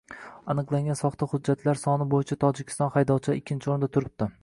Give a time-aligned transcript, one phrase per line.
[0.53, 4.35] Aniqlangan soxta hujjatlar soni bo‘yicha Tojikiston haydovchilari ikkinchi o‘rinda turibdi